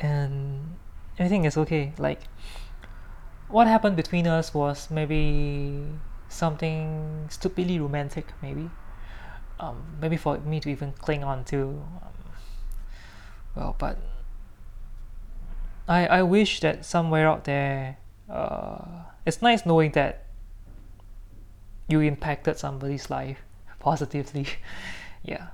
and 0.02 0.76
I 1.18 1.28
think 1.28 1.46
it's 1.46 1.56
okay. 1.56 1.92
Like 1.98 2.20
what 3.48 3.66
happened 3.66 3.96
between 3.96 4.26
us 4.26 4.52
was 4.52 4.90
maybe 4.90 5.86
something 6.28 7.28
stupidly 7.30 7.78
romantic 7.78 8.26
maybe. 8.42 8.70
Um, 9.60 9.96
maybe 10.00 10.16
for 10.16 10.38
me 10.38 10.58
to 10.60 10.70
even 10.70 10.92
cling 10.92 11.22
on 11.22 11.44
to. 11.44 11.62
Um, 12.02 12.12
well 13.54 13.76
but 13.78 13.98
I, 15.86 16.06
I 16.06 16.22
wish 16.22 16.60
that 16.60 16.84
somewhere 16.84 17.28
out 17.28 17.44
there 17.44 17.98
uh, 18.28 19.04
it's 19.24 19.42
nice 19.42 19.64
knowing 19.66 19.92
that 19.92 20.24
you 21.88 22.00
impacted 22.00 22.58
somebody's 22.58 23.08
life 23.10 23.38
positively. 23.78 24.46
Yeah. 25.24 25.50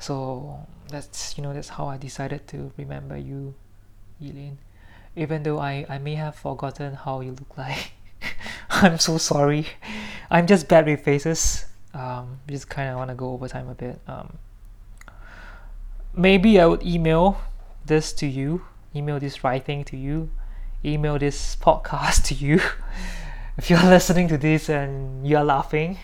So 0.00 0.66
that's 0.88 1.38
you 1.38 1.44
know 1.44 1.54
that's 1.54 1.68
how 1.68 1.86
I 1.86 1.96
decided 1.96 2.48
to 2.48 2.72
remember 2.76 3.16
you 3.16 3.54
Even 4.20 5.42
though 5.42 5.58
I, 5.58 5.86
I 5.88 5.98
may 5.98 6.14
have 6.14 6.36
forgotten 6.36 6.94
how 6.94 7.20
you 7.20 7.32
look 7.32 7.56
like. 7.56 7.92
I'm 8.70 8.98
so 8.98 9.18
sorry. 9.18 9.66
I'm 10.30 10.46
just 10.46 10.68
bad 10.68 10.86
with 10.86 11.02
faces. 11.02 11.66
Um, 11.94 12.40
just 12.48 12.68
kind 12.68 12.90
of 12.90 12.96
want 12.96 13.10
to 13.10 13.14
go 13.14 13.32
over 13.32 13.48
time 13.48 13.68
a 13.68 13.74
bit. 13.74 14.00
Um, 14.06 14.38
maybe 16.14 16.60
I 16.60 16.66
would 16.66 16.82
email 16.82 17.40
this 17.84 18.12
to 18.14 18.26
you. 18.26 18.62
Email 18.94 19.18
this 19.18 19.42
writing 19.42 19.84
to 19.84 19.96
you. 19.96 20.30
Email 20.84 21.18
this 21.18 21.56
podcast 21.56 22.24
to 22.26 22.34
you. 22.34 22.60
If 23.58 23.70
you're 23.70 23.82
listening 23.82 24.28
to 24.28 24.36
this 24.36 24.68
and 24.68 25.26
you're 25.26 25.42
laughing 25.42 25.96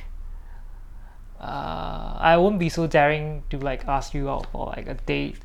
uh, 1.43 2.17
I 2.19 2.37
won't 2.37 2.59
be 2.59 2.69
so 2.69 2.87
daring 2.87 3.43
to 3.51 3.59
like 3.59 3.87
ask 3.89 4.15
you 4.15 4.31
out 4.31 4.47
for 4.53 4.67
like 4.67 4.87
a 4.87 4.95
date 4.95 5.39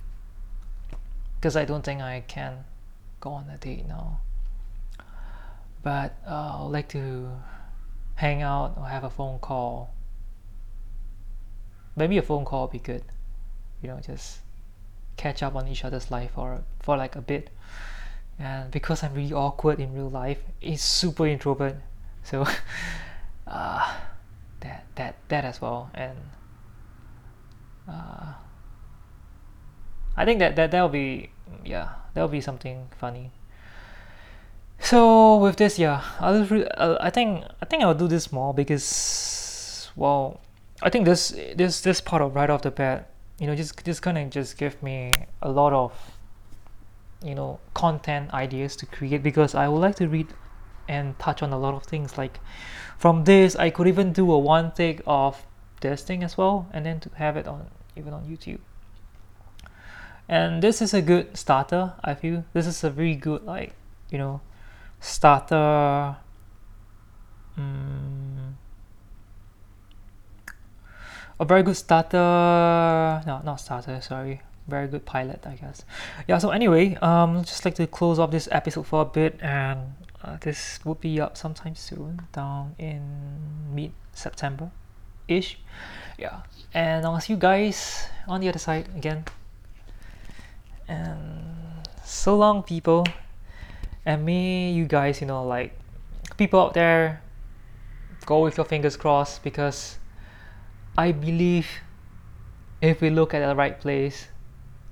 because 1.39 1.55
I 1.55 1.65
don't 1.65 1.83
think 1.83 2.01
I 2.01 2.23
can 2.27 2.65
go 3.19 3.31
on 3.31 3.49
a 3.49 3.57
date 3.57 3.87
now. 3.87 4.21
But 5.83 6.17
uh, 6.27 6.65
I'd 6.65 6.71
like 6.71 6.89
to 6.89 7.29
hang 8.15 8.41
out 8.41 8.75
or 8.77 8.87
have 8.87 9.03
a 9.03 9.09
phone 9.09 9.39
call. 9.39 9.93
Maybe 11.95 12.17
a 12.17 12.21
phone 12.21 12.45
call 12.45 12.63
would 12.63 12.71
be 12.71 12.79
good. 12.79 13.03
You 13.81 13.89
know 13.89 13.99
just 13.99 14.39
catch 15.17 15.41
up 15.41 15.55
on 15.55 15.67
each 15.67 15.83
other's 15.85 16.11
life 16.11 16.31
for 16.31 16.63
for 16.79 16.97
like 16.97 17.15
a 17.15 17.21
bit. 17.21 17.49
And 18.39 18.69
because 18.71 19.03
I'm 19.03 19.13
really 19.13 19.33
awkward 19.33 19.79
in 19.79 19.93
real 19.93 20.09
life 20.09 20.39
it's 20.61 20.83
super 20.83 21.27
introvert. 21.27 21.75
So 22.23 22.45
uh, 23.47 23.97
that 24.61 24.85
that 24.95 25.15
that 25.27 25.45
as 25.45 25.61
well. 25.61 25.89
And 25.93 26.17
uh, 27.87 28.33
I 30.17 30.25
think 30.25 30.39
that 30.39 30.55
that 30.55 30.71
that'll 30.71 30.89
be 30.89 31.29
yeah 31.63 31.89
that'll 32.13 32.27
be 32.27 32.41
something 32.41 32.89
funny. 32.97 33.31
So 34.79 35.37
with 35.37 35.57
this 35.57 35.77
yeah 35.77 36.03
I'll 36.19 36.43
re- 36.45 36.67
I 36.77 37.09
think 37.11 37.45
I 37.61 37.65
think 37.65 37.83
I'll 37.83 37.93
do 37.93 38.07
this 38.07 38.31
more 38.31 38.53
because 38.53 39.89
well 39.95 40.41
I 40.81 40.89
think 40.89 41.05
this 41.05 41.29
this 41.55 41.81
this 41.81 42.01
part 42.01 42.21
of 42.21 42.35
right 42.35 42.49
off 42.49 42.63
the 42.63 42.71
bat 42.71 43.09
you 43.39 43.47
know 43.47 43.55
just 43.55 43.83
just 43.85 44.01
kind 44.01 44.17
of 44.17 44.29
just 44.31 44.57
give 44.57 44.81
me 44.81 45.11
a 45.41 45.49
lot 45.49 45.73
of 45.73 45.93
you 47.23 47.35
know 47.35 47.59
content 47.73 48.33
ideas 48.33 48.75
to 48.77 48.85
create 48.87 49.21
because 49.23 49.53
I 49.55 49.67
would 49.67 49.79
like 49.79 49.95
to 49.95 50.07
read 50.07 50.27
and 50.87 51.17
touch 51.19 51.43
on 51.43 51.51
a 51.51 51.59
lot 51.59 51.73
of 51.75 51.83
things. 51.83 52.17
Like 52.17 52.39
from 52.97 53.25
this 53.25 53.55
I 53.55 53.69
could 53.69 53.87
even 53.87 54.13
do 54.13 54.31
a 54.31 54.39
one 54.39 54.71
take 54.71 55.01
of 55.05 55.45
this 55.81 56.01
thing 56.01 56.23
as 56.23 56.37
well 56.37 56.67
and 56.73 56.85
then 56.85 56.99
to 57.01 57.09
have 57.15 57.37
it 57.37 57.47
on 57.47 57.67
even 57.95 58.13
on 58.13 58.23
YouTube 58.25 58.59
and 60.29 60.61
this 60.61 60.81
is 60.81 60.93
a 60.93 61.01
good 61.01 61.37
starter 61.37 61.93
I 62.03 62.13
feel. 62.13 62.43
This 62.53 62.67
is 62.67 62.83
a 62.83 62.89
very 62.89 63.15
good 63.15 63.43
like 63.43 63.73
you 64.09 64.17
know 64.17 64.41
starter 64.99 66.17
um, 67.57 68.57
a 71.39 71.45
very 71.45 71.63
good 71.63 71.77
starter 71.77 72.17
no 73.25 73.41
not 73.43 73.59
starter 73.59 74.01
sorry. 74.01 74.41
Very 74.67 74.87
good 74.87 75.05
pilot 75.05 75.47
I 75.47 75.55
guess. 75.55 75.85
Yeah 76.27 76.39
so 76.39 76.49
anyway 76.49 76.95
um 76.95 77.43
just 77.45 77.63
like 77.63 77.75
to 77.75 77.87
close 77.87 78.19
off 78.19 78.31
this 78.31 78.49
episode 78.51 78.85
for 78.85 79.01
a 79.01 79.05
bit 79.05 79.39
and 79.41 79.93
uh, 80.23 80.35
this 80.41 80.79
will 80.83 80.95
be 80.95 81.21
up 81.21 81.37
sometime 81.37 81.75
soon 81.75 82.19
down 82.33 82.75
in 82.77 83.01
mid 83.73 83.93
September 84.13 84.71
ish 85.27 85.59
yeah 86.17 86.41
and 86.73 87.05
I'll 87.05 87.19
see 87.21 87.33
you 87.33 87.39
guys 87.39 88.09
on 88.27 88.41
the 88.41 88.49
other 88.49 88.59
side 88.59 88.89
again 88.95 89.23
and 90.87 91.87
so 92.03 92.37
long 92.37 92.63
people. 92.63 93.05
And 94.05 94.25
may 94.25 94.71
you 94.71 94.85
guys 94.85 95.19
you 95.21 95.27
know 95.27 95.43
like 95.43 95.77
people 96.37 96.61
out 96.61 96.73
there 96.73 97.21
go 98.25 98.41
with 98.43 98.57
your 98.57 98.65
fingers 98.65 98.95
crossed 98.95 99.43
because 99.43 99.97
I 100.97 101.11
believe 101.11 101.67
if 102.81 103.01
we 103.01 103.09
look 103.09 103.33
at 103.33 103.47
the 103.47 103.55
right 103.55 103.79
place 103.79 104.27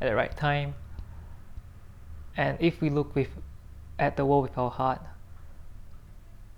at 0.02 0.10
the 0.10 0.16
right 0.16 0.36
time 0.36 0.76
and 2.36 2.58
if 2.60 2.82
we 2.82 2.90
look 2.90 3.16
with 3.16 3.30
at 3.98 4.18
the 4.18 4.26
world 4.26 4.44
with 4.44 4.58
our 4.58 4.70
heart 4.70 5.02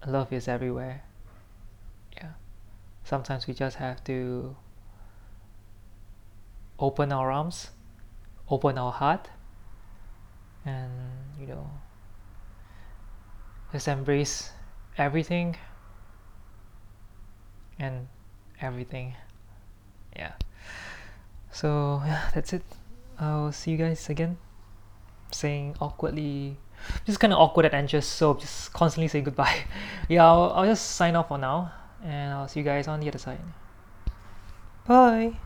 love 0.06 0.32
is 0.32 0.48
everywhere. 0.48 1.04
Yeah. 2.16 2.32
Sometimes 3.04 3.48
we 3.48 3.54
just 3.54 3.78
have 3.78 4.04
to 4.06 4.56
open 6.80 7.12
our 7.12 7.32
arms 7.32 7.72
open 8.50 8.78
our 8.78 8.92
heart 8.92 9.30
and 10.66 10.92
you 11.40 11.48
know 11.48 11.70
just 13.72 13.88
embrace 13.88 14.52
everything 14.98 15.56
and 17.80 18.08
everything. 18.62 19.16
Yeah. 20.16 20.34
So 21.52 22.02
yeah 22.06 22.30
that's 22.34 22.54
it. 22.54 22.64
I'll 23.20 23.52
see 23.52 23.72
you 23.72 23.78
guys 23.78 24.10
again. 24.10 24.38
Saying 25.32 25.76
awkwardly 25.82 26.58
just 27.06 27.20
kind 27.20 27.34
of 27.34 27.40
awkward 27.40 27.66
and 27.66 27.74
anxious 27.74 28.06
so 28.06 28.36
just 28.36 28.72
constantly 28.74 29.08
say 29.08 29.22
goodbye. 29.22 29.66
Yeah 30.10 30.26
I'll, 30.26 30.52
I'll 30.56 30.66
just 30.66 30.96
sign 30.96 31.16
off 31.16 31.28
for 31.28 31.38
now 31.38 31.72
and 32.04 32.34
I'll 32.34 32.48
see 32.48 32.62
you 32.62 32.66
guys 32.66 32.88
on 32.88 33.00
the 33.00 33.08
other 33.08 33.20
side. 33.20 33.40
Bye 34.88 35.38